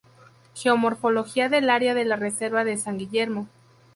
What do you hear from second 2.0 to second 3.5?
la Reserva de San Guillermo.